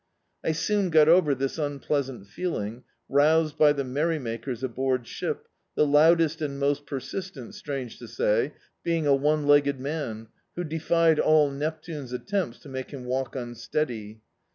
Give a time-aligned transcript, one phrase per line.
[0.43, 5.85] I soon got over this unpleasant feeling, roused l^ the merry makers aboard ship, the
[5.85, 8.53] loudest and most persistent, strange to say,
[8.83, 14.21] being a one legged man, who defied all Neptune's attempts to make him walk unsteady.